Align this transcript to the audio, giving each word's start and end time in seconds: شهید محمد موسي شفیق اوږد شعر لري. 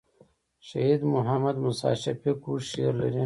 شهید 0.67 1.01
محمد 1.13 1.55
موسي 1.63 1.91
شفیق 2.03 2.37
اوږد 2.47 2.67
شعر 2.71 2.93
لري. 3.01 3.19